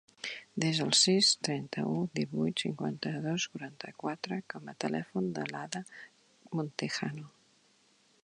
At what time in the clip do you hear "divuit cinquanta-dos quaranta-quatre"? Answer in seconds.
2.19-4.41